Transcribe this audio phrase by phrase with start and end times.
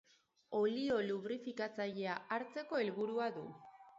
[0.59, 3.47] Olio lubrifikatzailea hartzeko helburua du.